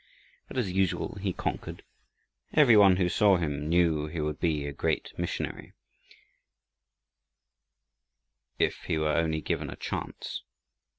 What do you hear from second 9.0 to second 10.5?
only given a chance.